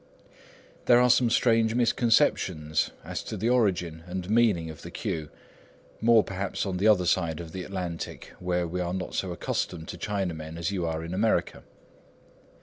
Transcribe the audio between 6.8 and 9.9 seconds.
other side of the Atlantic, where we are not so accustomed